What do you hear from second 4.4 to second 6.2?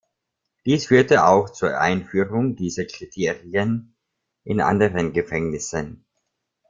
in anderen Gefängnissen.